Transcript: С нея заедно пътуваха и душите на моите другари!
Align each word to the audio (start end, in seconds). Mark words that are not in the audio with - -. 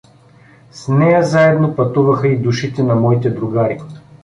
С 0.71 0.87
нея 0.87 1.21
заедно 1.23 1.75
пътуваха 1.75 2.27
и 2.27 2.37
душите 2.41 2.83
на 2.83 2.95
моите 2.95 3.29
другари! 3.29 3.79